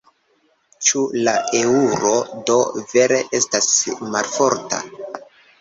Ĉu 0.87 1.01
la 1.27 1.35
eŭro 1.59 2.13
do 2.49 2.57
vere 2.95 3.21
estas 3.41 3.69
malforta? 4.17 4.85